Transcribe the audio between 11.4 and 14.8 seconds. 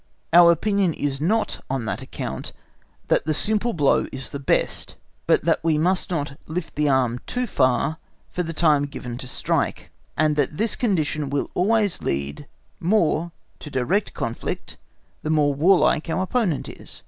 always lead more to direct conflict